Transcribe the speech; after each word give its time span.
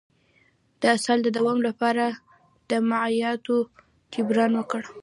د 0.79 0.81
اسهال 0.95 1.19
د 1.23 1.29
دوام 1.37 1.59
لپاره 1.67 2.05
د 2.69 2.71
مایعاتو 2.89 3.57
جبران 4.13 4.51
وکړئ 4.55 4.87